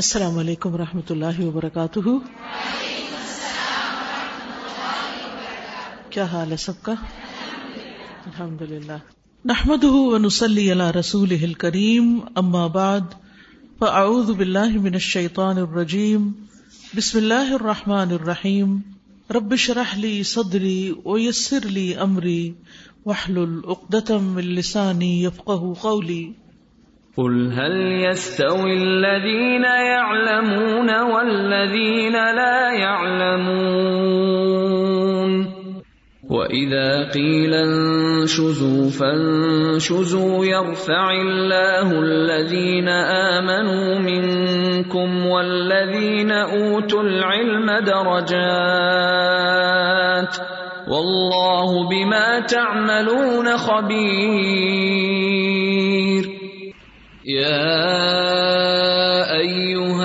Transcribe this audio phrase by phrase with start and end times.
[0.00, 1.98] السلام علیکم و رحمۃ اللہ وبرکاتہ۔
[6.10, 6.92] کیا حال ہے سب کا؟
[8.26, 8.92] الحمد للہ
[9.44, 13.00] نحمد ونسلی علی رسول کریم اما بعد،
[13.78, 16.32] فاعوذ باللہ من الشیطان الرجیم،
[16.96, 18.78] بسم اللہ الرحمن الرحیم۔
[19.30, 22.52] رب شرح لی صدری ویسر لی امری
[23.06, 26.32] وحلل اقدتم من لسانی یفقہ قولی۔
[27.16, 34.10] قل هل يستوي الذين يعلمون والذين لا يعلمون
[36.30, 48.40] وإذا قيل انشزوا فانشزوا يرفع الله الذين آمنوا منكم والذين أوتوا العلم درجات
[50.88, 54.90] والله بما تعملون خبير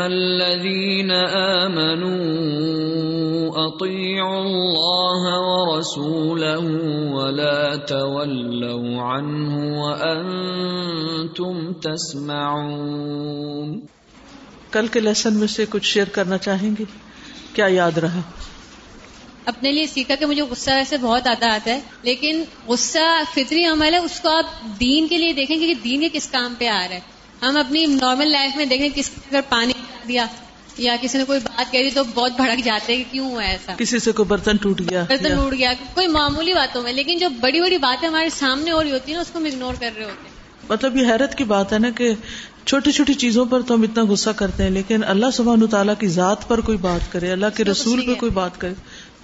[0.06, 6.66] الذين آمنوا أطيعوا الله ورسوله
[7.12, 13.80] ولا تولوا عنه وأنتم تسمعون
[14.72, 16.84] کل کے لیسن میں سے کچھ شیئر کرنا چاہیں گے؟
[17.54, 18.22] کیا یاد رہا؟
[19.46, 23.94] اپنے لیے سیکھا کہ مجھے غصہ ویسے بہت آتا آتا ہے لیکن غصہ فطری عمل
[23.94, 24.46] ہے اس کو آپ
[24.80, 27.86] دین کے لیے دیکھیں کہ دین کے کس کام پہ آ رہا ہے۔ ہم اپنی
[27.86, 29.74] نارمل لائف میں دیکھیں کس اگر پانی
[30.08, 30.26] دیا
[30.78, 33.44] یا کسی نے کوئی بات کہہ دی تو بہت بھڑک جاتے ہیں کہ کیوں ہوا
[33.44, 37.18] ایسا؟ کسی سے کوئی برتن ٹوٹ گیا برتن ٹوٹ گیا کوئی معمولی باتوں میں لیکن
[37.18, 39.74] جو بڑی بڑی باتیں ہمارے سامنے ہو رہی ہوتی ہیں نا اس کو ہم اگنور
[39.80, 40.36] کر رہے ہوتے ہیں۔
[40.70, 42.14] مطلب یہ حیرت کی بات ہے نا کہ
[42.66, 46.08] چھوٹی چھوٹی چیزوں پر تو ہم اتنا غصہ کرتے ہیں لیکن اللہ سبحان تعالیٰ کی
[46.08, 48.74] ذات پر کوئی بات کرے اللہ کے رسول پہ کوئی بات کرے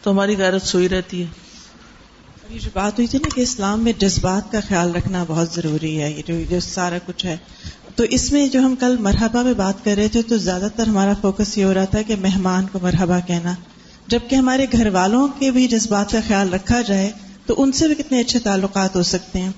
[0.01, 1.27] تو ہماری غیرت سوئی رہتی ہے۔
[2.49, 6.01] یہ جو بات ہوئی تھی نا کہ اسلام میں جذبات کا خیال رکھنا بہت ضروری
[6.01, 7.37] ہے یہ جو سارا کچھ ہے۔
[7.95, 10.87] تو اس میں جو ہم کل مرحبا میں بات کر رہے تھے تو زیادہ تر
[10.87, 13.55] ہمارا فوکس یہ ہو رہا تھا کہ مہمان کو مرحبا کہنا۔
[14.07, 17.11] جبکہ ہمارے گھر والوں کے بھی جذبات کا خیال رکھا جائے
[17.45, 19.51] تو ان سے بھی کتنے اچھے تعلقات ہو سکتے ہیں۔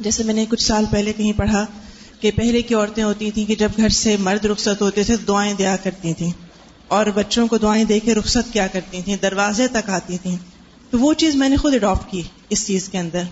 [0.00, 1.66] جیسے میں نے کچھ سال پہلے کہیں پڑھا
[2.20, 5.54] کہ پہلے کی عورتیں ہوتی تھیں کہ جب گھر سے مرد رخصت ہوتے تھے دعائیں
[5.54, 6.30] دیا کرتی تھیں
[6.88, 10.36] اور بچوں کو دعائیں دے کے رخصت کیا کرتی تھیں، دروازے تک آتی تھیں۔
[10.90, 13.22] تو وہ چیز میں نے خود اڈاپٹ کی اس چیز کے اندر۔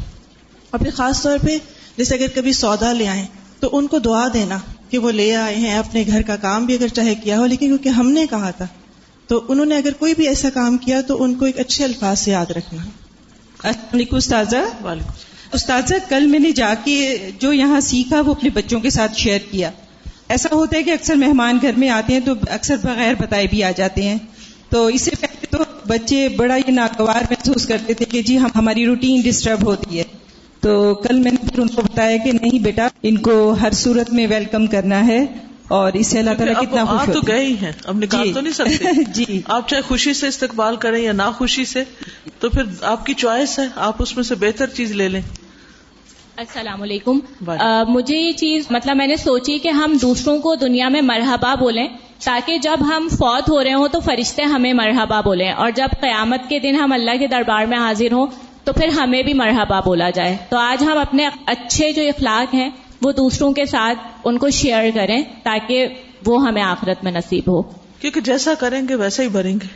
[0.71, 1.59] اور پھر خاص طور پہ
[1.97, 3.27] جیسے اگر کبھی سودا لے آئیں
[3.61, 4.59] تو ان کو دعا دینا
[4.91, 7.67] کہ وہ لے آئے ہیں، اپنے گھر کا کام بھی اگر چاہے کیا ہو، لیکن
[7.67, 8.67] کیونکہ ہم نے کہا تھا،
[9.27, 12.21] تو انہوں نے اگر کوئی بھی ایسا کام کیا تو ان کو ایک اچھے الفاظ
[12.21, 12.83] سے یاد رکھنا۔
[13.63, 14.87] السلام علیکم استاذہ۔
[15.53, 19.39] استاذہ، کل میں نے جا کے جو یہاں سیکھا، وہ اپنے بچوں کے ساتھ شیئر
[19.51, 19.71] کیا۔
[20.29, 23.65] ایسا ہوتا ہے کہ اکثر مہمان گھر میں آتے ہیں تو اکثر بغیر بتائے بھی
[23.65, 24.19] آ جاتے ہیں۔
[24.69, 28.49] تو اس سے پہلے تو بچے بڑا یہ ناگوار محسوس کرتے تھے کہ جی ہم،
[28.55, 30.05] ہماری روٹین ڈسٹرب ہوتی ہے۔
[30.65, 34.13] تو کل میں نے پھر ان کو بتایا کہ نہیں بیٹا ان کو ہر صورت
[34.13, 35.25] میں ویلکم کرنا ہے
[35.69, 38.41] اور اس سے اللہ تعالیٰ کتنا خوش تو گئے ہی ہیں اب نکال جی۔ تو
[38.41, 41.85] نہیں سکتے۔ جی۔ آپ چاہے خوشی سے استقبال کریں یا نہ خوشی سے
[42.39, 45.21] تو پھر آپ کی چوائس ہے آپ اس میں سے بہتر چیز لے لیں۔
[46.37, 47.19] السلام علیکم۔
[47.89, 51.87] مجھے یہ چیز مطلب میں نے سوچی کہ ہم دوسروں کو دنیا میں مرحبا بولیں
[52.25, 56.49] تاکہ جب ہم فوت ہو رہے ہوں تو فرشتے ہمیں مرحبا بولیں اور جب قیامت
[56.49, 58.27] کے دن ہم اللہ کے دربار میں حاضر ہوں
[58.65, 62.71] تو پھر ہمیں بھی مرحبا بولا جائے۔ تو آج ہم اپنے اچھے جو اخلاق ہیں
[63.03, 65.89] وہ دوسروں کے ساتھ ان کو شیئر کریں تاکہ
[66.27, 67.63] وہ ہمیں آخرت میں نصیب ہو۔
[68.01, 69.67] کیونکہ جیسا کریں گے ویسا ہی بھریں گے۔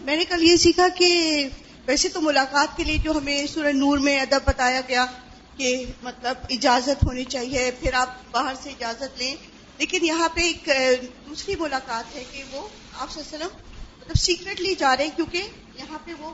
[0.00, 1.08] میں نے کل یہ سیکھا کہ
[1.86, 5.06] ویسے تو ملاقات کے لیے جو ہمیں سورہ نور میں ادب بتایا گیا
[5.56, 9.34] کہ مطلب اجازت ہونی چاہیے پھر آپ باہر سے اجازت لیں۔
[9.78, 10.70] لیکن یہاں پہ ایک
[11.28, 12.68] دوسری ملاقات ہے کہ وہ
[12.98, 15.42] آپ مطلب سیکرٹلی جا رہے ہیں کیونکہ
[15.78, 16.30] یہاں پہ وہ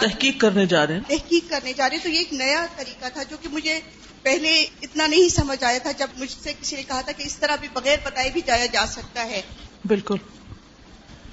[0.00, 3.06] تحقیق کرنے جا رہے ہیں۔ تحقیق کرنے جا رہے ہیں۔ تو یہ ایک نیا طریقہ
[3.12, 3.80] تھا جو کہ مجھے
[4.22, 7.36] پہلے اتنا نہیں سمجھ آیا تھا جب مجھ سے کسی نے کہا تھا کہ اس
[7.36, 9.42] طرح بھی بغیر بتائے بھی جایا جا سکتا ہے۔
[9.84, 10.16] بالکل۔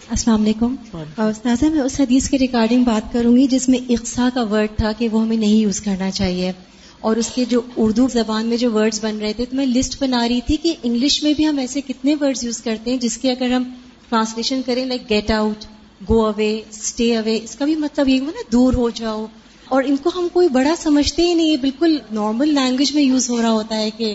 [0.09, 0.75] السلام علیکم۔
[1.17, 4.91] استاذہ میں اس حدیث کے ریکارڈنگ بات کروں گی جس میں اقسا کا ورڈ تھا
[4.91, 6.51] کہ وہ ہمیں نہیں یوز کرنا چاہیے۔
[6.99, 10.01] اور اس کے جو اردو زبان میں جو ورڈز بن رہے تھے تو میں لسٹ
[10.03, 13.17] بنا رہی تھی کہ انگلش میں بھی ہم ایسے کتنے ورڈز یوز کرتے ہیں جس
[13.17, 13.63] کے اگر ہم
[14.09, 15.65] ٹرانسلیشن کریں like get out
[16.01, 19.25] go away stay away اس کا بھی مطلب یہ نا دور ہو جاؤ.
[19.65, 21.57] اور ان کو ہم کوئی بڑا سمجھتے ہی نہیں.
[21.57, 24.13] بالکل نارمل لینگویج میں یوز ہو رہا ہوتا ہے کہ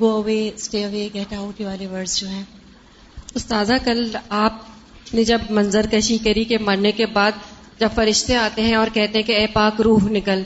[0.00, 2.42] go away stay away get out والے ورڈز جو ہیں.
[3.34, 7.32] استاذہ کل آپ نے جب منظر کشی کری کہ مرنے کے بعد
[7.80, 10.42] جب فرشتے آتے ہیں اور کہتے ہیں کہ اے پاک روح نکل.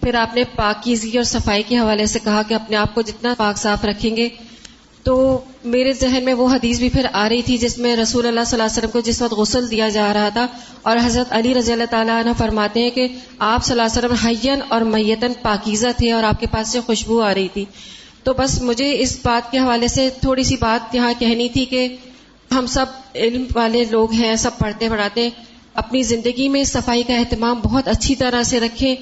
[0.00, 3.34] پھر آپ نے پاکیزگی اور صفائی کے حوالے سے کہا کہ اپنے آپ کو جتنا
[3.38, 4.28] پاک صاف رکھیں گے
[5.04, 8.40] تو میرے ذہن میں وہ حدیث بھی پھر آ رہی تھی جس میں رسول اللہ
[8.46, 10.46] صلی اللہ علیہ وسلم کو جس وقت غسل دیا جا رہا تھا
[10.82, 13.08] اور حضرت علی رضی اللہ تعالیٰ عنہ فرماتے ہیں کہ
[13.38, 16.80] آپ صلی اللہ علیہ وسلم حین اور میتن پاکیزہ تھے اور آپ کے پاس سے
[16.80, 17.64] خوشبو آ رہی تھی۔
[18.22, 21.96] تو بس مجھے اس بات کے حوالے سے تھوڑی سی بات یہاں کہنی تھی کہ
[22.54, 25.28] ہم سب علم والے لوگ ہیں، سب پڑھتے پڑھاتے،
[25.74, 28.96] اپنی زندگی میں صفائی کا اہتمام بہت اچھی طرح سے رکھیں۔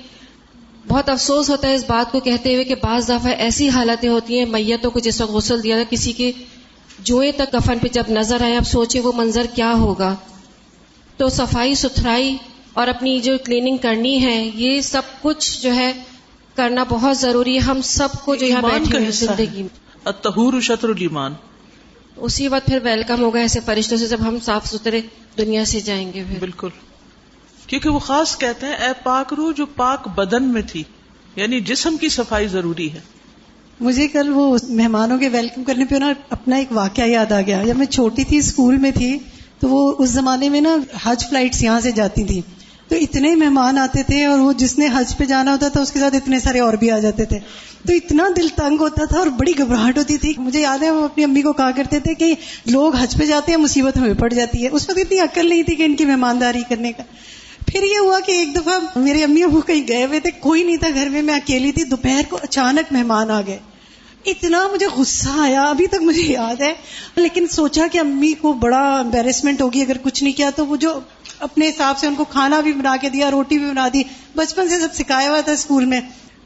[0.88, 4.38] بہت افسوس ہوتا ہے اس بات کو کہتے ہوئے کہ بعض دفعہ ایسی حالتیں ہوتی
[4.38, 6.32] ہیں میتوں کو جس وقت غسل دیا کسی کے
[6.98, 10.14] جوئیں تک کفن پہ جب نظر آئے اب سوچے وہ منظر کیا ہوگا؟
[11.16, 12.36] تو صفائی ستھرائی
[12.72, 15.92] اور اپنی جو کلیننگ کرنی ہے یہ سب کچھ جو ہے
[16.54, 21.34] کرنا بہت ضروری ہے۔ ہم سب کو جو یہاں بیٹھے ہیں زندگی میں۔ شطر الایمان۔
[22.16, 25.00] اسی وقت پھر ویلکم ہوگا ایسے فرشتوں سے جب ہم صاف ستھرے
[25.38, 26.68] دنیا سے جائیں گے پھر۔ بالکل۔
[27.66, 30.82] کیونکہ وہ خاص کہتے ہیں، اے پاک روح جو پاک بدن میں تھی
[31.36, 33.00] یعنی جسم کی صفائی ضروری ہے۔
[33.80, 37.62] مجھے کل وہ مہمانوں کے ویلکم کرنے پہ نا اپنا ایک واقعہ یاد آ گیا۔
[37.66, 39.18] جب میں چھوٹی تھی، اسکول میں تھی،
[39.60, 42.40] تو وہ اس زمانے میں نا حج فلائٹس یہاں سے جاتی تھی
[42.88, 45.92] تو اتنے مہمان آتے تھے اور وہ جس نے حج پہ جانا ہوتا تھا، اس
[45.92, 47.38] کے ساتھ اتنے سارے اور بھی آ جاتے تھے۔
[47.86, 51.04] تو اتنا دل تنگ ہوتا تھا اور بڑی گھبراہٹ ہوتی تھی۔ مجھے یاد ہے، وہ
[51.04, 52.34] اپنی امی کو کہا کرتے تھے کہ
[52.66, 55.62] لوگ حج پہ جاتے ہیں، مصیبت ہمیں پڑ جاتی ہے۔ اس وقت اتنی عقل نہیں
[55.62, 57.02] تھی کہ ان کی مہمانداری کرنے کا۔
[57.66, 60.76] پھر یہ ہوا کہ ایک دفعہ میری امی ابو کہیں گئے ہوئے تھے کوئی نہیں
[60.76, 63.58] تھا گھر میں میں اکیلی تھی دوپہر کو اچانک مہمان آ گئے
[64.26, 66.72] اتنا مجھے غصہ آیا ابھی تک مجھے یاد ہے
[67.16, 71.00] لیکن سوچا کہ امی کو بڑا امبیرسمنٹ ہوگی اگر کچھ نہیں کیا تو وہ جو
[71.38, 74.02] اپنے حساب سے ان کو کھانا بھی بنا کے دیا روٹی بھی بنا دی
[74.36, 76.00] بچپن سے سب سکھایا ہوا تھا اسکول میں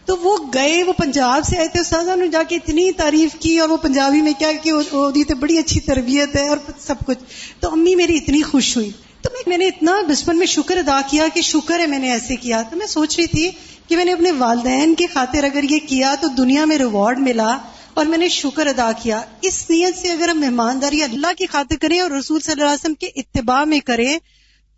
[0.04, 3.58] تو وہ گئے وہ پنجاب سے آئے تھے استاد نے جا کے اتنی تعریف کی
[3.58, 7.18] اور وہ پنجابی میں کیا کہ تو بڑی اچھی تربیت ہے اور سب کچھ
[7.60, 8.90] تو امی میری اتنی خوش ہوئی
[9.26, 12.36] تو میں نے اتنا بچپن میں شکر ادا کیا کہ شکر ہے میں نے ایسے
[12.36, 13.50] کیا۔ تو میں سوچ رہی تھی
[13.88, 17.58] کہ میں نے اپنے والدین کی خاطر اگر یہ کیا تو دنیا میں ریوارڈ ملا
[17.94, 21.76] اور میں نے شکر ادا کیا۔ اس نیت سے اگر ہم مہمانداری اللہ کی خاطر
[21.80, 24.18] کریں اور رسول صلی اللہ علیہ وسلم کے اتباع میں کریں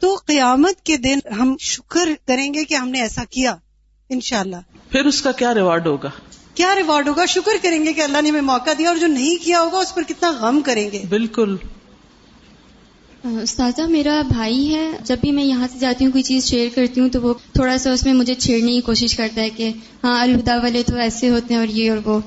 [0.01, 3.57] تو قیامت کے دن ہم شکر کریں گے کہ ہم نے ایسا کیا۔
[4.11, 4.57] انشاءاللہ۔
[4.93, 6.11] پھر اس کا کیا ریوارڈ ہوگا؟
[6.55, 9.45] کیا ریوارڈ ہوگا؟ شکر کریں گے کہ اللہ نے ہمیں موقع دیا اور جو نہیں
[9.45, 11.57] کیا ہوگا اس پر کتنا غم کریں گے۔ بالکل۔
[13.25, 17.01] استاذہ، میرا بھائی ہے۔ جب بھی میں یہاں سے جاتی ہوں، کوئی چیز شیئر کرتی
[17.01, 19.73] ہوں، تو وہ تھوڑا سا اس میں مجھے چھیڑنے کی کوشش کرتا ہے کہ
[20.05, 22.21] ہاں الہدا والے تو ایسے ہوتے ہیں اور یہ اور وہ۔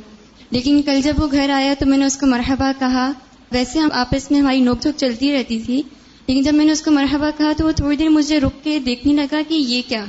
[0.51, 3.11] لیکن کل جب وہ گھر آیا تو میں نے اس کو مرحبا کہا۔
[3.51, 5.81] ویسے ہم آپس میں ہماری نوک جھوک چلتی رہتی تھی،
[6.27, 8.79] لیکن جب میں نے اس کو مرحبا کہا تو وہ تھوڑی دیر مجھے رک کے
[8.79, 10.05] دیکھنے لگا کہ یہ کیا۔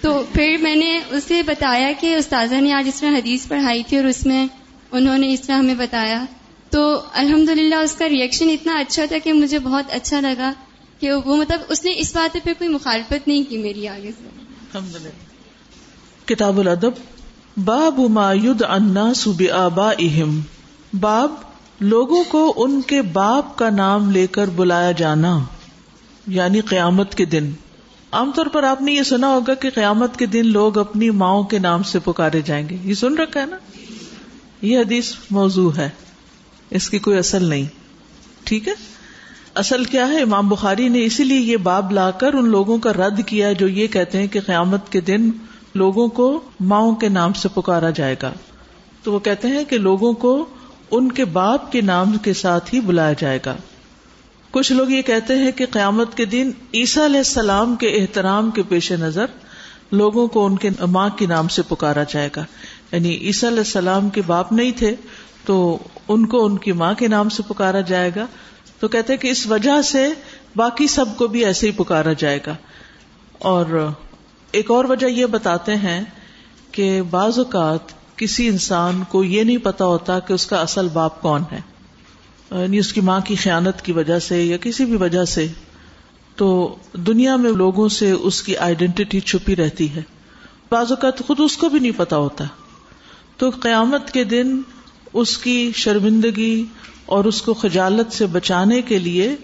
[0.00, 3.96] تو پھر میں نے اسے بتایا کہ استاذہ نے آج اس طرح حدیث پڑھائی تھی
[3.96, 4.46] اور اس میں
[4.92, 6.24] انہوں نے اس طرح ہمیں بتایا۔
[6.70, 7.48] تو الحمد
[7.84, 10.52] اس کا ریئیکشن اتنا اچھا تھا کہ مجھے بہت اچھا لگا
[11.00, 15.08] کہ وہ مطلب اس نے اس بات پہ کوئی مخالفت نہیں کی میری آگے سے۔
[16.24, 16.90] کتاب الادب،
[17.64, 19.12] باب ما ید انا
[21.00, 21.34] باب،
[21.80, 25.38] لوگوں کو ان کے باپ کا نام لے کر بلایا جانا
[26.26, 27.50] یعنی قیامت کے دن۔
[28.12, 31.44] عام طور پر آپ نے یہ سنا ہوگا کہ قیامت کے دن لوگ اپنی ماؤں
[31.44, 33.56] کے نام سے پکارے جائیں گے۔ یہ سن رکھا ہے نا؟
[34.62, 35.90] یہ حدیث موضوع ہے۔
[36.70, 37.64] اس کی کوئی اصل نہیں۔
[38.44, 38.72] ٹھیک ہے؟
[39.54, 42.92] اصل کیا ہے؟ امام بخاری نے اسی لیے یہ باب لا کر ان لوگوں کا
[42.92, 45.30] رد کیا جو یہ کہتے ہیں کہ قیامت کے دن
[45.74, 48.32] لوگوں کو ماؤں کے نام سے پکارا جائے گا۔
[49.02, 50.46] تو وہ کہتے ہیں کہ لوگوں کو
[50.90, 53.56] ان کے باپ کے نام کے ساتھ ہی بلایا جائے گا۔
[54.50, 58.62] کچھ لوگ یہ کہتے ہیں کہ قیامت کے دن عیسیٰ علیہ السلام کے احترام کے
[58.62, 59.24] پیش نظر
[59.92, 62.44] لوگوں کو ان کے ماں کے نام سے پکارا جائے گا۔
[62.92, 64.94] یعنی عیسیٰ علیہ السلام کے باپ نہیں تھے
[65.44, 68.26] تو ان کو ان کی ماں کے نام سے پکارا جائے گا۔
[68.80, 70.12] تو کہتے کہ اس وجہ سے
[70.56, 72.54] باقی سب کو بھی ایسے ہی پکارا جائے گا۔
[73.38, 73.88] اور
[74.52, 76.04] ایک اور وجہ یہ بتاتے ہیں
[76.72, 77.78] کہ بعض اوقات
[78.16, 81.60] کسی انسان کو یہ نہیں پتا ہوتا کہ اس کا اصل باپ کون ہے۔
[82.50, 85.46] یعنی اس کی ماں کی خیانت کی وجہ سے یا کسی بھی وجہ سے۔
[86.36, 90.02] تو دنیا میں لوگوں سے اس کی آئیڈینٹی چھپی رہتی ہے۔
[90.70, 92.44] بعض اوقات خود اس کو بھی نہیں پتا ہوتا۔
[93.36, 94.60] تو قیامت کے دن
[95.12, 96.64] اس کی شرمندگی
[97.06, 99.36] اور اس کو خجالت سے بچانے کے لیے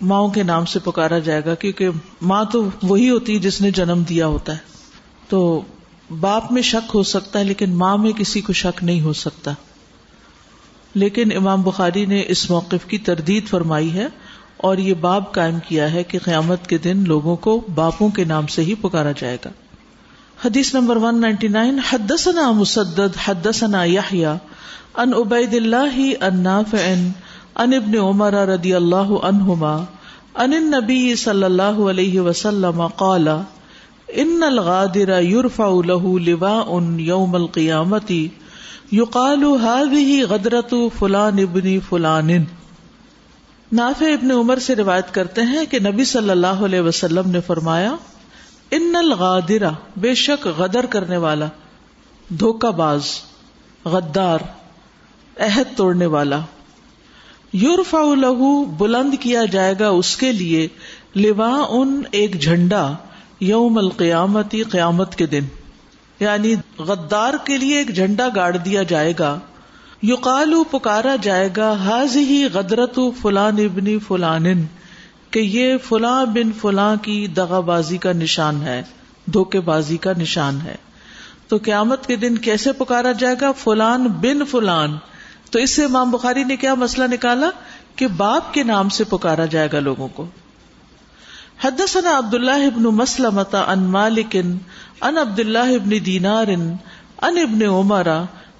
[0.00, 1.88] ماؤں کے نام سے پکارا جائے گا، کیونکہ
[2.22, 4.58] ماں تو وہی ہوتی ہے جس نے جنم دیا ہوتا ہے۔
[5.28, 5.62] تو
[6.20, 9.52] باپ میں شک ہو سکتا ہے، لیکن ماں میں کسی کو شک نہیں ہو سکتا۔
[10.94, 14.06] لیکن امام بخاری نے اس موقف کی تردید فرمائی ہے
[14.56, 18.46] اور یہ باب قائم کیا ہے کہ قیامت کے دن لوگوں کو باپوں کے نام
[18.46, 19.50] سے ہی پکارا جائے گا۔
[20.44, 24.34] حدیث نمبر ون نائنٹی نائن حدثنا مسدد، حدثنا یحییٰ
[24.96, 26.82] ان عبید اللہ ان نافع
[27.56, 29.74] ان ابن عمر رضی اللہ عنہما
[30.34, 33.28] ان النبی صلی اللہ علیہ وسلم قال،
[34.08, 38.28] ان الغادر يرفع له لواء يوم القيامة
[38.92, 42.34] يقال هذه غدرة فلان ابن فلان.
[43.72, 47.94] نافع ابن عمر سے روایت کرتے ہیں کہ نبی صلی اللہ علیہ وسلم نے فرمایا
[48.70, 51.46] ان الغادرہ بے شک غدر کرنے والا،
[52.28, 53.02] دھوکہ باز،
[53.84, 54.38] غدار،
[55.38, 56.40] عہد توڑنے والا۔
[57.52, 60.68] یورفا لہو، بلند کیا جائے گا اس کے لیے
[61.14, 62.94] لوا ان ایک جھنڈا
[63.40, 65.44] یوم القیامتی قیامت کے دن۔
[66.20, 69.38] یعنی غدار کے لیے ایک جھنڈا گاڑ دیا جائے گا۔
[70.02, 74.44] یوقالو پکارا جائے گا حاض ہی غدرت فلان ابنی فلان۔
[75.36, 78.82] کہ یہ فلاں بن فلاں کی دغا بازی کا نشان ہے،
[79.26, 80.74] دھوکے بازی کا نشان ہے۔
[81.48, 84.96] تو قیامت کے دن کیسے پکارا جائے گا؟ فلان بن فلان۔
[85.50, 87.50] تو اس سے امام بخاری نے کیا مسئلہ نکالا؟
[87.96, 90.26] کہ باپ کے نام سے پکارا جائے گا لوگوں کو۔
[91.60, 96.76] حدثنا عبد اللہ ابن مسلمت ان مالک ان عبد اللہ ابن دینار ان
[97.22, 98.08] ابن عمر،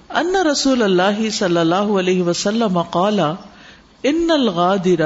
[0.09, 3.19] ان رسول اللہ صلی اللہ علیہ وسلم قال،
[4.03, 5.01] ان الغادر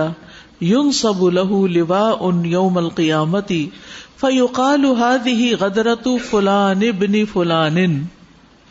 [0.61, 3.55] ينصب له لواء يوم القيامه
[4.19, 8.03] فيقال هذه غدرة فلان ابن فلان۔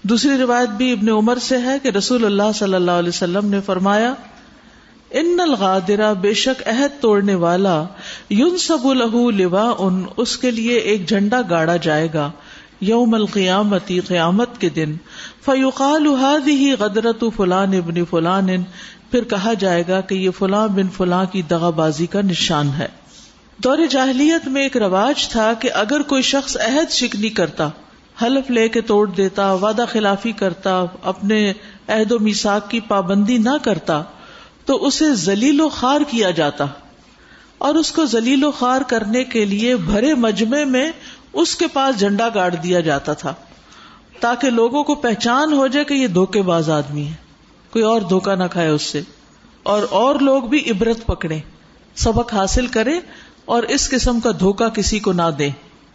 [0.02, 3.60] دوسری روایت بھی ابن عمر سے ہے کہ رسول اللہ صلی اللہ علیہ وسلم نے
[3.60, 4.14] فرمایا،
[5.10, 7.84] ان الغادرہ بے شک عہد توڑنے والا
[8.30, 12.30] یون سب لہو لوا ان اس کے لیے ایک جھنڈا گاڑا جائے گا
[12.80, 14.94] یوم القیامتی، قیامت کے دن۔
[15.44, 16.06] فیوقال
[16.46, 18.48] ہی غدرت فلان ابن فلان۔
[19.10, 22.88] پھر کہا جائے گا کہ یہ فلاں بن فلاں کی دغا بازی کا نشان ہے۔
[23.64, 27.68] دور جاہلیت میں ایک رواج تھا کہ اگر کوئی شخص عہد شکنی کرتا،
[28.22, 31.52] حلف لے کے توڑ دیتا، وعدہ خلافی کرتا، اپنے
[31.88, 34.02] عہد و میساک کی پابندی نہ کرتا،
[34.64, 36.64] تو اسے ذلیل و خار کیا جاتا۔
[37.58, 40.92] اور اس کو ذلیل و خار کرنے کے لیے بھرے مجمے میں
[41.32, 43.34] اس کے پاس جھنڈا گاڑ دیا جاتا تھا،
[44.20, 47.19] تاکہ لوگوں کو پہچان ہو جائے کہ یہ دھوکے باز آدمی ہے۔
[47.70, 49.00] کوئی اور دھوکا نہ کھائے اس سے
[49.62, 51.38] اور اور لوگ بھی عبرت پکڑے
[51.94, 53.00] سبق حاصل کرے
[53.44, 55.48] اور اس قسم کا دھوکا کسی کو نہ دے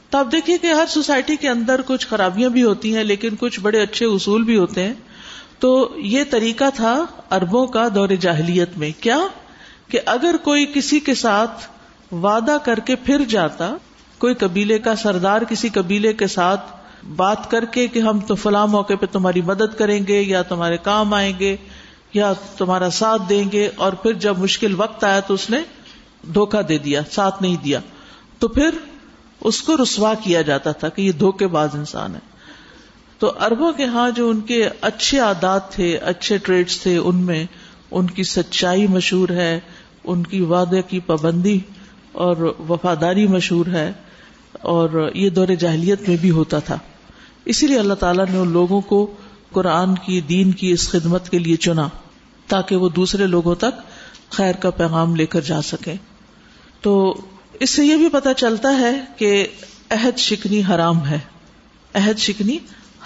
[0.09, 3.59] تو آپ دیکھیے کہ ہر سوسائٹی کے اندر کچھ خرابیاں بھی ہوتی ہیں، لیکن کچھ
[3.59, 4.93] بڑے اچھے اصول بھی ہوتے ہیں۔
[5.59, 9.19] تو یہ طریقہ تھا اربوں کا دور جاہلیت میں۔ کیا؟
[9.87, 11.67] کہ اگر کوئی کسی کے ساتھ
[12.13, 13.75] وعدہ کر کے پھر جاتا،
[14.17, 18.67] کوئی قبیلے کا سردار کسی قبیلے کے ساتھ بات کر کے کہ ہم تو فلاں
[18.67, 21.55] موقع پہ تمہاری مدد کریں گے، یا تمہارے کام آئیں گے،
[22.13, 25.61] یا تمہارا ساتھ دیں گے، اور پھر جب مشکل وقت آیا تو اس نے
[26.33, 27.79] دھوکا دے دیا، ساتھ نہیں دیا۔
[28.39, 28.69] تو پھر
[29.41, 32.19] اس کو رسوا کیا جاتا تھا کہ یہ دھوکے باز انسان ہے۔
[33.19, 37.45] تو اربوں کے ہاں جو ان کے اچھے عادات تھے، اچھے ٹریڈس تھے، ان میں
[37.91, 39.59] ان کی سچائی مشہور ہے،
[40.03, 41.59] ان کی وعدے کی پابندی
[42.11, 42.37] اور
[42.69, 43.91] وفاداری مشہور ہے،
[44.61, 46.77] اور یہ دور جاہلیت میں بھی ہوتا تھا۔
[47.45, 49.13] اسی لیے اللہ تعالیٰ نے ان لوگوں کو
[49.51, 51.87] قرآن کی، دین کی اس خدمت کے لیے چنا
[52.47, 53.81] تاکہ وہ دوسرے لوگوں تک
[54.29, 55.93] خیر کا پیغام لے کر جا سکے
[56.81, 57.21] تو
[57.53, 59.47] اس سے یہ بھی پتا چلتا ہے کہ
[59.89, 61.19] عہد شکنی حرام ہے۔
[61.93, 62.57] عہد شکنی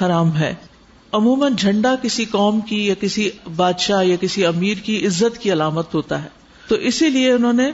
[0.02, 0.56] حرام ہے۔
[1.12, 5.94] عموماً جھنڈا کسی قوم کی یا کسی بادشاہ یا کسی امیر کی عزت کی علامت
[5.94, 6.28] ہوتا ہے۔
[6.68, 7.72] تو اسی لیے انہوں نے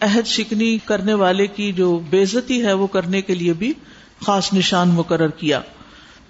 [0.00, 3.72] عہد شکنی کرنے والے کی جو بےزتی ہے وہ کرنے کے لیے بھی
[4.26, 5.60] خاص نشان مقرر کیا۔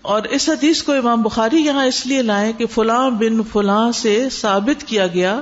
[0.02, 4.28] اور اس حدیث کو امام بخاری یہاں اس لیے لائے کہ فلاں بن فلاں سے
[4.30, 5.40] ثابت کیا گیا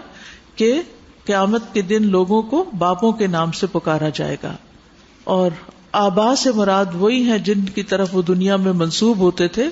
[0.54, 0.82] کہ
[1.24, 4.56] قیامت کے دن لوگوں کو باپوں کے نام سے پکارا جائے گا۔
[5.24, 5.50] اور
[5.92, 9.68] آبا سے مراد وہی ہیں جن کی طرف وہ دنیا میں منسوب ہوتے تھے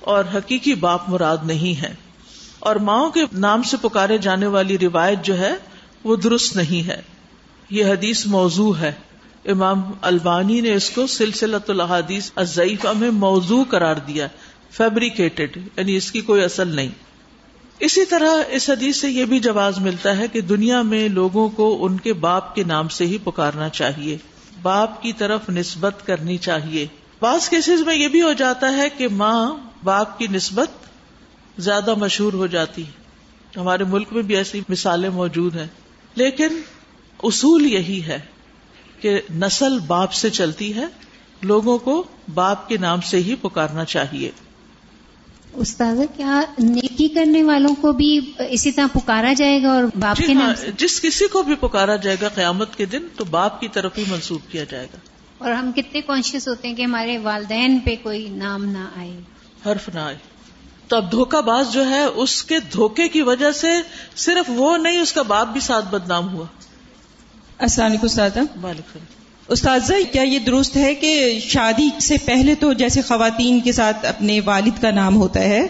[0.00, 1.94] اور حقیقی باپ مراد نہیں ہے
[2.58, 5.52] اور ماؤں کے نام سے پکارے جانے والی روایت جو ہے
[6.04, 7.02] وہ درست نہیں ہے۔
[7.70, 8.92] یہ حدیث موضوع ہے۔
[9.44, 14.28] امام البانی نے اس کو سلسلت الحادیث ضعیفہ میں موضوع قرار دیا
[14.70, 16.88] فیبریکیٹڈ یعنی اس کی کوئی اصل نہیں۔
[17.78, 21.86] اسی طرح اس حدیث سے یہ بھی جواز ملتا ہے کہ دنیا میں لوگوں کو
[21.86, 24.18] ان کے باپ کے نام سے ہی پکارنا چاہیے،
[24.62, 26.86] باپ کی طرف نسبت کرنی چاہیے۔
[27.20, 30.70] بعض کیسز میں یہ بھی ہو جاتا ہے کہ ماں باپ کی نسبت
[31.58, 33.02] زیادہ مشہور ہو جاتی۔ ہے
[33.56, 35.66] ہمارے ملک میں بھی ایسی مثالیں موجود ہیں۔
[36.14, 36.48] لیکن
[37.22, 38.18] اصول یہی ہے۔
[39.02, 40.84] کہ نسل باپ سے چلتی ہے
[41.42, 42.04] لوگوں کو
[42.34, 44.30] باپ کے نام سے ہی پکارنا چاہیے۔
[45.54, 50.24] استاد کیا نیکی کرنے والوں کو بھی اسی طرح پکارا جائے گا اور باپ جی
[50.26, 53.60] کے نام ہاں، جس کسی کو بھی پکارا جائے گا قیامت کے دن تو باپ
[53.60, 54.98] کی طرف ہی منسوخ کیا جائے گا۔
[55.38, 59.20] اور ہم کتنے کانشیس ہوتے ہیں کہ ہمارے والدین پہ کوئی نام نہ آئے۔
[59.66, 60.16] حرف نہ آئے۔
[60.88, 63.68] تو اب دھوکہ باز جو ہے اس کے دھوکے کی وجہ سے
[64.16, 66.44] صرف وہ نہیں اس کا باپ بھی ساتھ بدنام ہوا۔
[67.62, 68.30] السلام علیکم استاد
[68.64, 68.98] وعلیکم۔
[69.48, 74.40] استاذہ کیا یہ درست ہے کہ شادی سے پہلے تو جیسے خواتین کے ساتھ اپنے
[74.44, 75.66] والد کا نام ہوتا ہے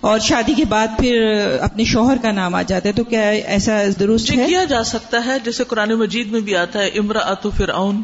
[0.00, 1.22] اور شادی کے بعد پھر
[1.60, 4.84] اپنے شوہر کا نام آ جاتا ہے تو کیا ایسا درست جی، ہے؟ کیا جا
[4.84, 8.02] سکتا ہے؟ جیسے قرآن مجید میں بھی آتا ہے امرا ات فرعون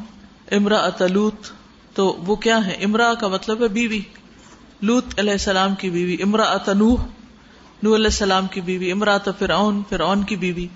[0.50, 1.34] امرا اتلوت
[1.94, 4.00] تو وہ کیا ہے؟ امرا کا مطلب ہے بیوی۔
[4.82, 6.96] لوت علیہ السلام کی بیوی امرا اتنوح
[7.82, 10.66] نور علیہ السلام کی بیوی امرات فرعون فرعون کی بیوی۔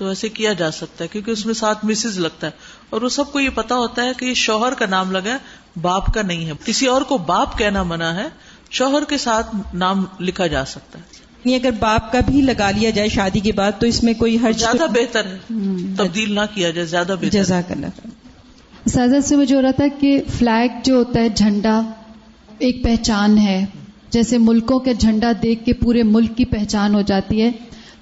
[0.00, 2.52] تو ایسے کیا جا سکتا ہے؟ کیونکہ اس میں ساتھ مسز لگتا ہے۔
[2.90, 5.36] اور وہ سب کو یہ پتا ہوتا ہے کہ یہ شوہر کا نام لگا ہے
[5.82, 8.28] باپ کا نہیں ہے۔ کسی اور کو باپ کہنا منع ہے
[8.70, 11.04] شوہر کے ساتھ نام لکھا جا سکتا ہے۔
[11.44, 14.38] یعنی اگر باپ کا بھی لگا لیا جائے شادی کے بعد تو اس میں کوئی
[14.42, 15.38] ہر زیادہ بہتر ہے۔
[15.96, 17.86] تبدیل نہ کیا جائے زیادہ بہتر۔ جزاک اللہ
[18.88, 21.80] سازت سے مجھے ہو رہا تھا کہ فلیگ جو ہوتا ہے جھنڈا
[22.58, 23.64] ایک پہچان ہے۔
[24.10, 27.50] جیسے ملکوں کے جھنڈا دیکھ کے پورے ملک کی پہچان ہو جاتی ہے۔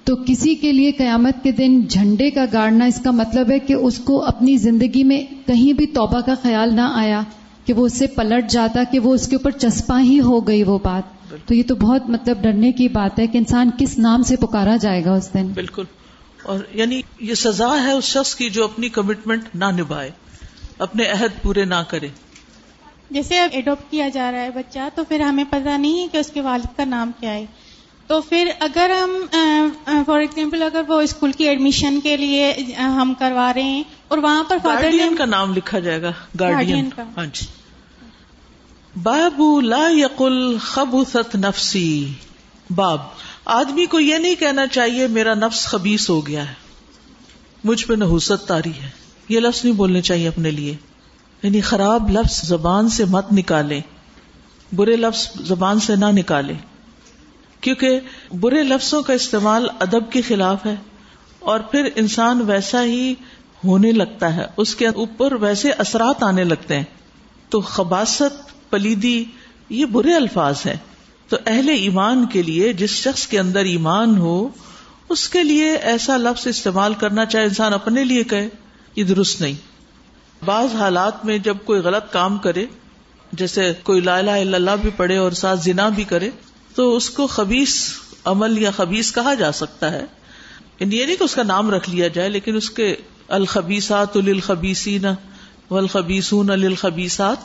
[0.09, 3.73] تو کسی کے لیے قیامت کے دن جھنڈے کا گاڑنا اس کا مطلب ہے کہ
[3.73, 7.21] اس کو اپنی زندگی میں کہیں بھی توبہ کا خیال نہ آیا
[7.65, 10.63] کہ وہ اس سے پلٹ جاتا کہ وہ اس کے اوپر چسپاں ہی ہو گئی
[10.63, 11.03] وہ بات۔
[11.45, 14.75] تو یہ تو بہت مطلب ڈرنے کی بات ہے کہ انسان کس نام سے پکارا
[14.75, 15.83] جائے گا اس دن۔ بالکل۔
[16.43, 20.11] اور یعنی یہ سزا ہے اس شخص کی جو اپنی کمٹمنٹ نہ نبھائے
[20.77, 22.07] اپنے عہد پورے نہ کرے۔
[23.11, 26.17] جیسے اب اڈاپٹ کیا جا رہا ہے بچہ تو پھر ہمیں پتا نہیں ہے کہ
[26.17, 27.45] اس کے والد کا نام کیا ہے۔
[28.09, 29.11] تو پھر اگر ہم
[30.05, 34.43] فار ایگزامپل اگر وہ اسکول کی ایڈمیشن کے لیے ہم کروا رہے ہیں اور وہاں
[34.43, 37.45] پر گارڈین کا نام لکھا جائے گا گارڈین کا۔ ہاں جی۔
[39.03, 42.11] بابو لا یقل خبوست نفسی۔
[42.75, 42.97] باب
[43.45, 46.53] آدمی کو یہ نہیں کہنا چاہیے میرا نفس خبیص ہو گیا ہے۔
[47.63, 48.89] مجھ پہ نحوست تاری ہے۔
[49.29, 50.75] یہ لفظ نہیں بولنے چاہیے اپنے لیے۔
[51.43, 53.81] یعنی خراب لفظ زبان سے مت نکالے
[54.75, 56.53] برے لفظ زبان سے نہ نکالے
[57.61, 57.99] کیونکہ
[58.39, 60.75] برے لفظوں کا استعمال ادب کے خلاف ہے
[61.39, 63.13] اور پھر انسان ویسا ہی
[63.63, 66.83] ہونے لگتا ہے، اس کے اوپر ویسے اثرات آنے لگتے ہیں۔
[67.49, 69.25] تو خباست، پلیدی،
[69.69, 70.75] یہ برے الفاظ ہیں۔
[71.29, 74.47] تو اہل ایمان کے لیے جس شخص کے اندر ایمان ہو،
[75.09, 78.49] اس کے لیے ایسا لفظ استعمال کرنا چاہے انسان اپنے لیے کہے،
[78.95, 79.53] یہ درست نہیں۔
[80.45, 82.65] بعض حالات میں جب کوئی غلط کام کرے،
[83.31, 86.29] جیسے کوئی لا الہ الا اللہ بھی پڑھے اور ساتھ زنا بھی کرے
[86.75, 87.91] تو اس کو خبیص
[88.25, 90.05] عمل یا خبیص کہا جا سکتا ہے۔
[90.79, 92.95] یعنی یہ نہیں کہ اس کا نام رکھ لیا جائے، لیکن اس کے
[93.27, 95.05] الخبیسات للخبیسین
[95.71, 97.37] والخبیسون للخبیسات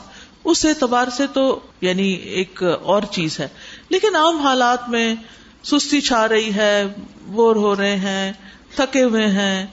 [0.43, 3.47] اس اعتبار سے تو یعنی ایک اور چیز ہے۔
[3.89, 5.15] لیکن عام حالات میں
[5.63, 6.83] سستی چھا رہی ہے،
[7.21, 8.33] بور ہو رہے ہیں،
[8.75, 9.65] تھکے ہوئے ہیں،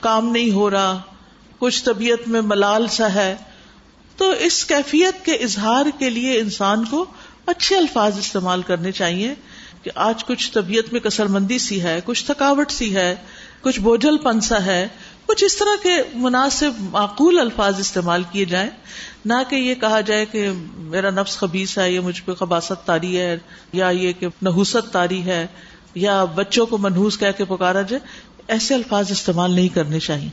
[0.00, 1.00] کام نہیں ہو رہا،
[1.58, 3.36] کچھ طبیعت میں ملال سا ہے۔
[4.16, 7.04] تو اس کیفیت کے اظہار کے لیے انسان کو
[7.46, 9.34] اچھے الفاظ استعمال کرنے چاہیے
[9.82, 13.14] کہ آج کچھ طبیعت میں کسر مندی سی ہے، کچھ تھکاوٹ سی ہے،
[13.60, 14.88] کچھ بوجھل پن سا ہے،
[15.26, 18.70] کچھ اس طرح کے مناسب معقول الفاظ استعمال کیے جائیں۔
[19.24, 23.18] نہ کہ یہ کہا جائے کہ میرا نفس خبیص ہے، یہ مجھ پہ خباست تاری
[23.18, 23.38] ہے،
[23.72, 25.46] یا یہ کہ نحوست تاری ہے،
[25.94, 30.28] یا بچوں کو منحوس کہہ کے پکارا جائے۔ ایسے الفاظ استعمال نہیں کرنے چاہیے۔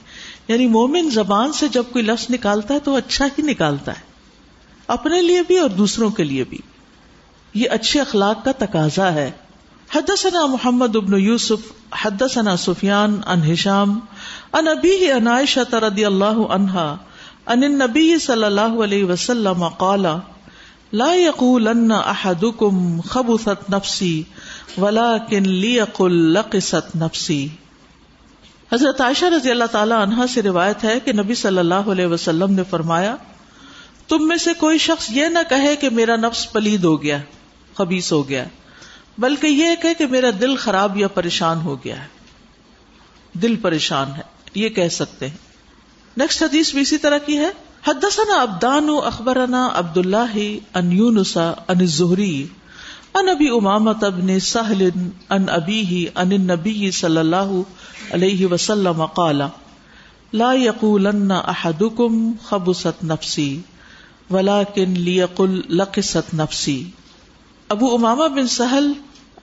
[0.48, 4.02] یعنی مومن زبان سے جب کوئی لفظ نکالتا ہے تو اچھا ہی نکالتا ہے۔
[4.88, 6.58] اپنے لیے بھی اور دوسروں کے لیے بھی۔
[7.54, 9.32] یہ اچھے اخلاق کا تقاضا ہے۔
[9.96, 14.00] حدثنا محمد ابن یوسف، حدثنا سفیان ان ہشام
[14.54, 15.28] ان ابی ان
[15.74, 16.98] رضی اللہ عنہا
[17.46, 20.06] ان النبی صلی اللہ علیہ وسلم قال،
[20.94, 24.24] لا يقولن احدكم خبثت نفسی
[24.78, 27.48] ولكن ليقل لقست نفسی۔
[28.74, 32.54] حضرت عائشہ رضی اللہ تعالی عنہا سے روایت ہے کہ نبی صلی اللہ علیہ وسلم
[32.54, 33.16] نے فرمایا،
[34.08, 37.18] تم میں سے کوئی شخص یہ نہ کہے کہ میرا نفس پلید ہو گیا۔
[37.80, 38.46] خبیص ہو گیا۔
[39.18, 42.08] بلکہ یہ کہ کہ میرا دل خراب یا پریشان ہو گیا ہے۔
[43.34, 44.22] دل پریشان ہے،
[44.56, 45.38] یہ کہہ سکتے ہیں۔
[46.18, 47.50] نیکسٹ حدیث بھی اسی طرح کی ہے۔
[47.84, 50.38] حدثنا ابدان اخبرنا عبد اللہ
[50.74, 52.48] ان یونسا ان زہری
[53.14, 54.90] ان ابی امامت ابن سہل
[55.30, 57.62] ان ابی ان النبی صلی اللہ
[58.12, 59.42] علیہ وسلم قال،
[60.34, 63.60] لا يقولن احدكم خبست نفسی
[64.30, 66.84] ولكن ليقل لقست نفسی۔
[67.70, 68.92] ابو امامہ بن سہل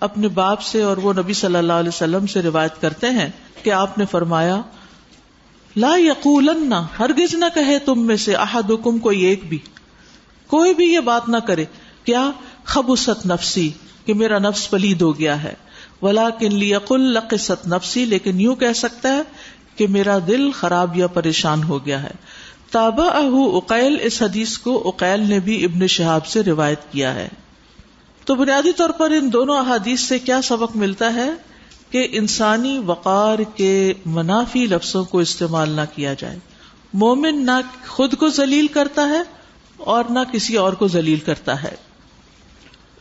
[0.01, 3.31] اپنے باپ سے اور وہ نبی صلی اللہ علیہ وسلم سے روایت کرتے ہیں
[3.63, 4.61] کہ آپ نے فرمایا،
[5.77, 6.49] لا یقول
[6.99, 9.59] ہرگز نہ کہے تم میں سے احد حکم کوئی ایک بھی۔
[10.47, 11.65] کوئی بھی یہ بات نہ کرے،
[12.05, 12.31] کیا؟
[12.65, 13.71] خبوست نفسی،
[14.05, 15.55] کہ میرا نفس پلید ہو گیا ہے۔
[16.03, 19.23] ولا کن لیقل لقست نفسی، لیکن یوں کہہ سکتا ہے
[19.77, 22.11] کہ میرا دل خراب یا پریشان ہو گیا ہے۔
[22.71, 27.29] تابا اہ اقیل، اس حدیث کو اقیل نے بھی ابن شہاب سے روایت کیا ہے۔
[28.27, 31.31] تو بنیادی طور پر ان دونوں احادیث سے کیا سبق ملتا ہے
[31.91, 36.39] کہ انسانی وقار کے منافی لفظوں کو استعمال نہ کیا جائے۔
[36.93, 37.51] مومن نہ
[37.89, 39.23] خود کو ذلیل کرتا ہے
[39.77, 41.75] اور نہ کسی اور کو ذلیل کرتا ہے۔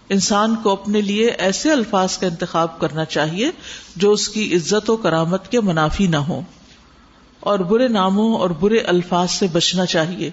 [0.09, 3.51] انسان کو اپنے لیے ایسے الفاظ کا انتخاب کرنا چاہیے
[3.95, 6.41] جو اس کی عزت و کرامت کے منافی نہ ہو
[7.39, 10.29] اور برے ناموں اور برے الفاظ سے بچنا چاہیے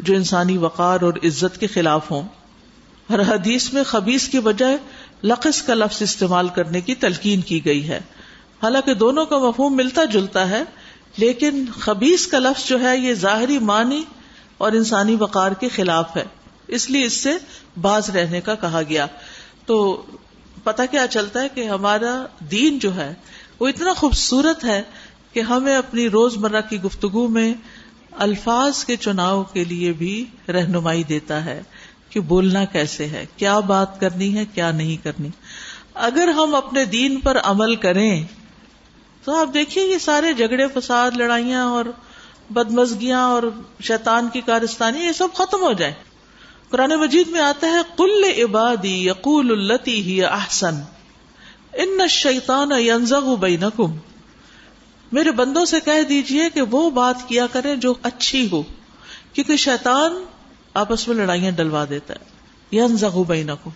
[0.00, 2.22] جو انسانی وقار اور عزت کے خلاف ہوں۔
[3.10, 4.76] ہر حدیث میں خبیص کی بجائے
[5.24, 8.00] لقص کا لفظ استعمال کرنے کی تلقین کی گئی ہے۔
[8.62, 10.62] حالانکہ دونوں کا مفہوم ملتا جلتا ہے،
[11.16, 14.02] لیکن خبیص کا لفظ جو ہے، یہ ظاہری معنی
[14.58, 16.24] اور انسانی وقار کے خلاف ہے۔
[16.68, 17.30] اس لیے اس سے
[17.80, 19.06] باز رہنے کا کہا گیا۔
[19.66, 20.02] تو
[20.64, 23.14] پتا کیا چلتا ہے کہ ہمارا دین جو ہے،
[23.60, 24.82] وہ اتنا خوبصورت ہے
[25.32, 27.54] کہ ہمیں اپنی روز مرہ کی گفتگو میں
[28.10, 31.62] الفاظ کے چناؤ کے لیے بھی رہنمائی دیتا ہے۔
[32.14, 35.28] کہ بولنا کیسے ہے؟ کیا بات کرنی ہے، کیا نہیں کرنی؟
[35.94, 38.24] اگر ہم اپنے دین پر عمل کریں،
[39.24, 41.84] تو آپ دیکھیے یہ سارے جھگڑے، فساد، لڑائیاں اور
[42.50, 43.42] بدمزگیاں اور
[43.82, 45.92] شیطان کی کارستانی، یہ سب ختم ہو جائے۔
[46.70, 50.74] قرآن مجید میں آتا ہے کل عبادی یقول التی ہی احسن۔
[51.74, 52.68] ان شیتان
[53.40, 53.96] بینکم۔
[55.12, 58.62] میرے بندوں سے کہہ دیجیے کہ وہ بات کیا کرے جو اچھی ہو،
[59.32, 60.24] کیونکہ شیطان
[60.74, 62.34] آپس میں لڑائیاں ڈلوا دیتا ہے۔
[62.76, 63.70] ینزغ بینکم۔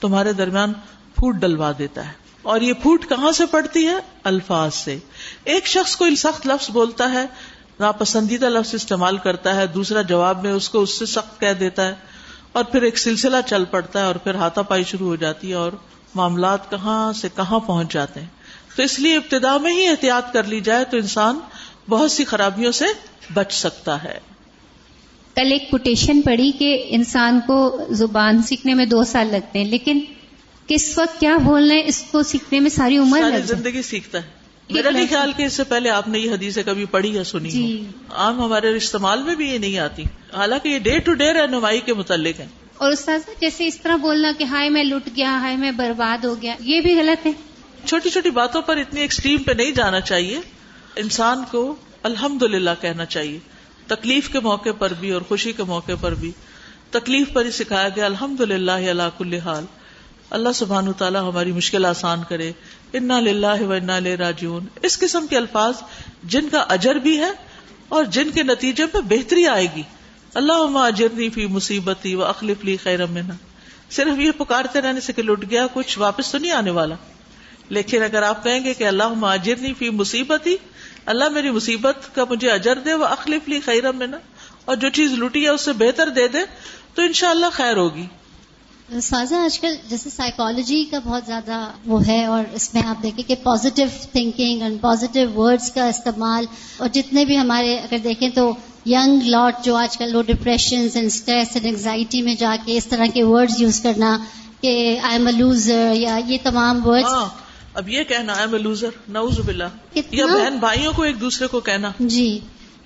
[0.00, 0.72] تمہارے درمیان
[1.14, 4.98] پھوٹ ڈلوا دیتا ہے۔ اور یہ پھوٹ کہاں سے پڑتی ہے؟ الفاظ سے۔
[5.44, 7.26] ایک شخص کوئی سخت لفظ بولتا ہے،
[7.80, 11.88] ناپسندیدہ لفظ استعمال کرتا ہے، دوسرا جواب میں اس کو اس سے سخت کہہ دیتا
[11.88, 11.94] ہے،
[12.52, 15.54] اور پھر ایک سلسلہ چل پڑتا ہے اور پھر ہاتھا پائی شروع ہو جاتی ہے
[15.54, 15.72] اور
[16.14, 18.28] معاملات کہاں سے کہاں پہنچ جاتے ہیں۔
[18.76, 21.38] تو اس لیے ابتدا میں ہی احتیاط کر لی جائے تو انسان
[21.88, 22.84] بہت سی خرابیوں سے
[23.34, 24.18] بچ سکتا ہے۔
[25.38, 30.00] کل ایک کوٹیشن پڑی کہ انسان کو زبان سیکھنے میں دو سال لگتے ہیں لیکن
[30.66, 34.28] کس وقت کیا بولنا ہے اس کو سیکھنے میں ساری عمر زندگی سیکھتا ہے۔
[34.70, 37.50] میرا نہیں خیال کہ اس سے پہلے آپ نے یہ حدیث کبھی پڑھی یا سنی
[37.50, 40.02] جی۔ عام ہمارے استعمال میں بھی یہ نہیں آتی۔
[40.34, 42.46] حالانکہ یہ ڈے ٹو ڈے رہنمائی کے متعلق ہے۔
[42.76, 46.42] اور استاد جیسے اس طرح بولنا کہ ہائے میں لٹ گیا ہائے میں برباد ہو
[46.42, 47.32] گیا یہ بھی غلط ہے۔
[47.84, 50.40] چھوٹی چھوٹی باتوں پر اتنی ایکسٹریم پہ نہیں جانا چاہیے۔
[50.96, 53.38] انسان کو الحمد للہ کہنا چاہیے۔
[53.88, 56.30] تکلیف کے موقع پر بھی اور خوشی کے موقع پر بھی
[56.90, 59.64] تکلیف پر ہی سکھایا گیا الحمد للہ اللہ کل حال۔
[60.30, 62.52] اللہ سبحان تعالیٰ ہماری مشکل آسان کرے۔
[62.92, 65.74] انا لاہ و انا لے راجون اس قسم کے الفاظ
[66.24, 67.30] جن کا اجر بھی ہے
[67.88, 69.82] اور جن کے نتیجے میں بہتری آئے گی۔
[70.34, 73.34] اللہ اجرنی فی مصیبتی و اخلیف لی خیر منا
[73.90, 76.94] صرف یہ پکارتے رہنے سے کہ لٹ گیا، کچھ واپس تو نہیں آنے والا۔
[77.68, 80.56] لیکن اگر آپ کہیں گے کہ اللہ اجرنی فی مصیبتی
[81.06, 84.16] اللہ میری مصیبت کا مجھے اجر دے وہ اخلیف لی خیر منا۔
[84.64, 86.38] اور جو چیز لٹی ہے اس سے بہتر دے دے
[86.94, 88.06] تو انشاءاللہ خیر ہوگی۔
[89.02, 93.28] سازا آج کل جیسے سائیکالوجی کا بہت زیادہ وہ ہے اور اس میں آپ دیکھیں
[93.28, 96.44] کہ positive thinking and positive words کا استعمال
[96.76, 98.52] اور جتنے بھی ہمارے اگر دیکھیں تو
[98.86, 102.86] ینگ لاٹ جو آج کل وہ depression and stress and anxiety میں جا کے اس
[102.86, 104.18] طرح کے ورڈز یوز کرنا
[104.60, 107.12] کہ آئی ایم اے لوزر یا یہ تمام ورڈز
[107.78, 111.46] اب یہ کہنا آئی ایم اے لوزر نوز باللہ یا بہن بھائیوں کو ایک دوسرے
[111.46, 112.38] کو کہنا۔ جی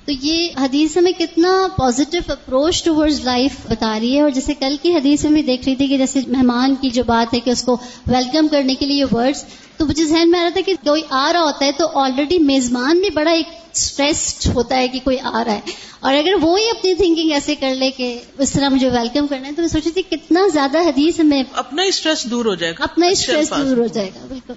[0.05, 4.77] تو یہ حدیث میں کتنا پازیٹو اپروچ ٹورڈز لائف بتا رہی ہے اور جیسے کل
[4.83, 7.51] کی حدیث میں بھی دیکھ رہی تھی کہ جیسے مہمان کی جو بات ہے کہ
[7.51, 7.77] اس کو
[8.07, 9.45] ویلکم کرنے کے لیے ورڈز
[9.77, 12.39] تو مجھے ذہن میں آ رہا تھا کہ کوئی آ رہا ہوتا ہے تو آلریڈی
[12.39, 15.61] میزبان بھی بڑا ایک اسٹریسڈ ہوتا ہے کہ کوئی آ رہا ہے۔
[16.01, 19.49] اور اگر وہ ہی اپنی تھنکنگ ایسے کر لے کہ اس طرح مجھے ویلکم کرنا
[19.49, 22.83] ہے تو میں سوچی تھی کتنا زیادہ حدیث میں اپنا اسٹریس دور ہو جائے گا۔
[22.83, 24.53] اپنا اسٹریس دور ہو جائے گا بالکل۔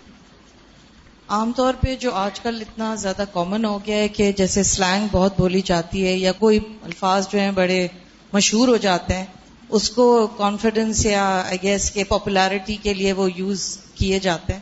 [1.28, 5.08] عام طور پہ جو آج کل اتنا زیادہ کامن ہو گیا ہے کہ جیسے سلینگ
[5.12, 7.88] بہت بولی جاتی ہے یا کوئی الفاظ جو ہیں بڑے
[8.34, 9.26] مشہور ہو جاتے ہیں،
[9.70, 14.60] اس کو کانفیڈنس یا آئی گیس کے پاپولیرٹی کے لیے وہ یوز کیے جاتے ہیں۔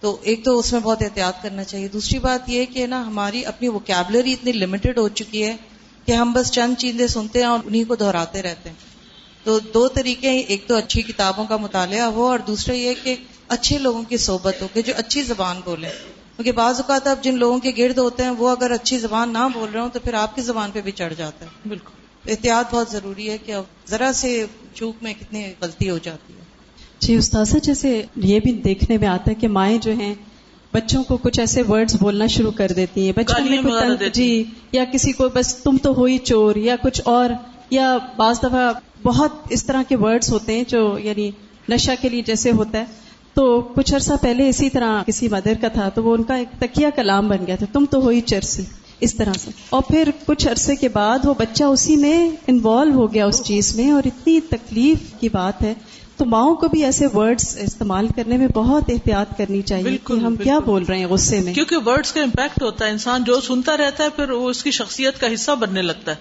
[0.00, 3.44] تو ایک تو اس میں بہت احتیاط کرنا چاہیے۔ دوسری بات یہ کہ نا، ہماری
[3.44, 5.56] اپنی وکیبلری اتنی لمیٹڈ ہو چکی ہے
[6.06, 8.76] کہ ہم بس چند چیزیں سنتے ہیں اور انہیں کو دہراتے رہتے ہیں۔
[9.44, 13.16] تو دو طریقے ایک تو اچھی کتابوں کا مطالعہ ہو اور دوسرا یہ کہ
[13.52, 15.90] اچھے لوگوں کی صحبت ہو کہ جو اچھی زبان بولیں۔
[16.36, 19.48] کیونکہ بعض اوقات اب جن لوگوں کے گرد ہوتے ہیں وہ اگر اچھی زبان نہ
[19.54, 22.74] بول رہے ہوں تو پھر آپ کی زبان پہ بھی چڑھ جاتا ہے۔ بالکل۔ احتیاط
[22.74, 23.54] بہت ضروری ہے کہ
[23.88, 26.42] ذرا سے چوک میں کتنی غلطی ہو جاتی ہے۔
[26.98, 30.14] جی استاذہ جیسے یہ بھی دیکھنے میں آتا ہے کہ مائیں جو ہیں
[30.72, 35.12] بچوں کو کچھ ایسے ورڈز بولنا شروع کر دیتی ہیں۔ بچوں میں جی یا کسی
[35.12, 37.30] کو بس تم تو ہوئی چور یا کچھ اور
[37.70, 41.30] یا بعض دفعہ بہت اس طرح کے ورڈز ہوتے ہیں جو یعنی
[41.68, 43.01] نشہ کے لیے جیسے ہوتا ہے۔
[43.34, 46.60] تو کچھ عرصہ پہلے اسی طرح کسی مدر کا تھا تو وہ ان کا ایک
[46.60, 48.62] تکیہ کلام بن گیا تھا تم تو ہوئی چرسی
[49.00, 53.14] اس طرح سے۔ اور پھر کچھ عرصے کے بعد وہ بچہ اسی میں انوالو ہو
[53.14, 55.74] گیا اس چیز میں اور اتنی تکلیف کی بات ہے۔
[56.16, 60.28] تو ماؤں کو بھی ایسے ورڈز استعمال کرنے میں بہت احتیاط کرنی چاہیے بالکل ہم
[60.28, 63.40] بالکل۔ کیا بول رہے ہیں غصے میں۔ کیونکہ ورڈز کا امپیکٹ ہوتا ہے انسان جو
[63.40, 66.16] سنتا رہتا ہے پھر وہ اس کی شخصیت کا حصہ بننے لگتا ہے۔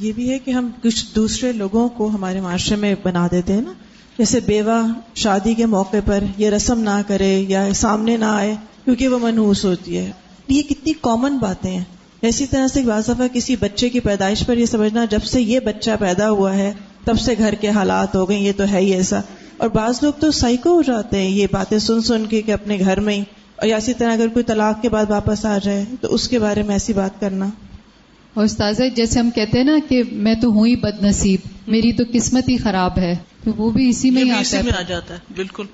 [0.00, 3.60] یہ بھی ہے کہ ہم کچھ دوسرے لوگوں کو ہمارے معاشرے میں بنا دیتے ہیں
[3.60, 3.72] نا
[4.18, 9.08] جیسے بیوہ شادی کے موقع پر یہ رسم نہ کرے یا سامنے نہ آئے، کیونکہ
[9.08, 10.10] وہ منحوس ہوتی ہے۔
[10.48, 11.84] یہ کتنی کامن باتیں ہیں۔
[12.22, 15.60] اسی طرح سے بعض دفعہ کسی بچے کی پیدائش پر یہ سمجھنا، جب سے یہ
[15.60, 16.72] بچہ پیدا ہوا ہے،
[17.04, 19.20] تب سے گھر کے حالات ہو گئے، یہ تو ہے ہی ایسا۔
[19.56, 22.78] اور بعض لوگ تو سائیکو ہو جاتے ہیں، یہ باتیں سن سن کے کہ اپنے
[22.78, 23.22] گھر میں ہی۔
[23.56, 26.62] اور اسی طرح اگر کوئی طلاق کے بعد واپس آ جائے، تو اس کے بارے
[26.62, 27.48] میں ایسی بات کرنا۔
[28.34, 31.92] اور استاذہ، جیسے ہم کہتے ہیں نا کہ میں تو ہوں ہی بد نصیب میری
[31.92, 33.16] تو قسمت ہی خراب ہے۔
[33.56, 35.66] وہ بھی اسی میں ہی آتا ہے آ جاتا ہے بالکل۔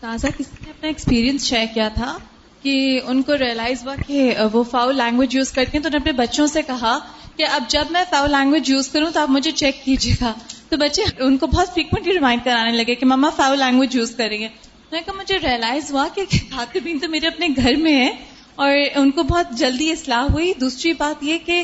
[0.00, 2.18] تازہ کسی نے اپنا ایکسپیرینس شیئر کیا تھا
[2.62, 6.12] کہ ان کو ریئلائز ہوا کہ وہ فاؤل لینگویج یوز کرتے ہیں تو نے اپنے
[6.12, 6.98] بچوں سے کہا
[7.36, 10.32] کہ اب جب میں فاؤل لینگویج یوز کروں تو آپ مجھے چیک کیجیے گا۔
[10.68, 14.40] تو بچے ان کو بہت فریکوینٹلی ریمائنڈ کرانے لگے کہ مما فاؤل لینگویج یوز کریں
[14.40, 14.48] گے۔
[14.92, 18.10] میں کہا مجھے ریئلائز ہوا کہ خاتبین تو میرے اپنے گھر میں ہے
[18.54, 21.62] اور ان کو بہت جلدی اصلاح ہوئی۔ دوسری بات یہ کہ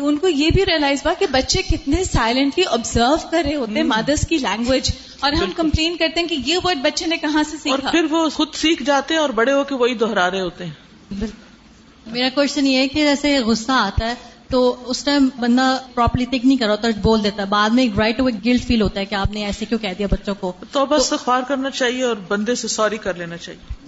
[0.00, 3.82] ان کو یہ بھی ریئلائز ہوا کہ بچے کتنے سائلنٹلی آبزرو کر رہے ہوتے ہیں
[3.82, 7.56] مادرس کی لینگویج اور ہم کمپلین کرتے ہیں کہ یہ ورڈ بچے نے کہاں سے
[7.56, 10.40] سیکھا؟ اور پھر وہ خود سیکھ جاتے ہیں اور بڑے ہو کے وہی دوہرا رہے
[10.40, 11.26] ہوتے ہیں۔
[12.06, 14.14] میرا کوشچن یہ ہے کہ جیسے غصہ آتا ہے
[14.50, 18.20] تو اس ٹائم بندہ پراپرلی تھنک نہیں کر رہا بول دیتا ہے۔ بعد میں رائٹ
[18.20, 20.86] ہوئے گلٹ فیل ہوتا ہے کہ آپ نے ایسے کیوں کہہ دیا بچوں کو؟ تو
[20.86, 23.85] بس اخبار کرنا چاہیے اور بندے سے سوری کر لینا چاہیے۔